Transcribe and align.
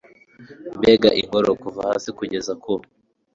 mbega 0.79 1.09
ingoro, 1.21 1.49
kuva 1.61 1.81
hasi 1.89 2.09
kugeza 2.17 2.53
ku 2.63 2.73